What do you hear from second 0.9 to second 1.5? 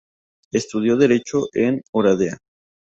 derecho